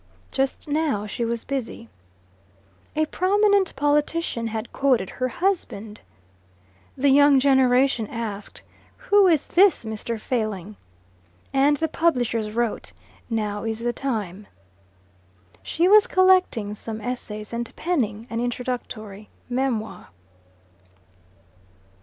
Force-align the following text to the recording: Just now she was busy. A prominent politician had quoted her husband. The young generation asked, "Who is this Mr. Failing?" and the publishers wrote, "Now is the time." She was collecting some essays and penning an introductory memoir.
Just 0.31 0.67
now 0.67 1.05
she 1.05 1.23
was 1.23 1.43
busy. 1.43 1.87
A 2.95 3.05
prominent 3.05 3.75
politician 3.75 4.47
had 4.47 4.73
quoted 4.73 5.11
her 5.11 5.27
husband. 5.27 6.01
The 6.97 7.09
young 7.11 7.39
generation 7.39 8.07
asked, 8.07 8.63
"Who 8.97 9.27
is 9.27 9.45
this 9.45 9.85
Mr. 9.85 10.19
Failing?" 10.19 10.75
and 11.53 11.77
the 11.77 11.87
publishers 11.87 12.49
wrote, 12.51 12.93
"Now 13.29 13.63
is 13.63 13.77
the 13.81 13.93
time." 13.93 14.47
She 15.61 15.87
was 15.87 16.07
collecting 16.07 16.73
some 16.73 16.99
essays 16.99 17.53
and 17.53 17.71
penning 17.75 18.25
an 18.31 18.39
introductory 18.39 19.29
memoir. 19.49 20.07